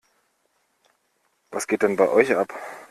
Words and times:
Was 1.51 1.67
geht 1.67 1.83
denn 1.83 1.95
bei 1.95 2.09
euch 2.09 2.35
ab? 2.35 2.51